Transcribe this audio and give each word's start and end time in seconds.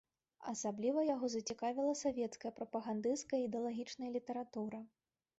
Асабліва 0.51 1.01
яго 1.15 1.27
зацікавіла 1.33 1.91
савецкая 1.99 2.51
прапагандысцкая 2.59 3.41
і 3.43 3.45
ідэалагічная 3.49 4.09
літаратура. 4.15 4.79